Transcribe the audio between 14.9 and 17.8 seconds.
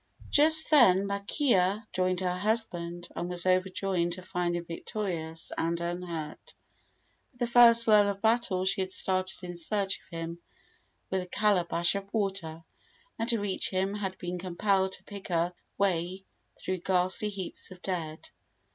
to pick her way through ghastly heaps of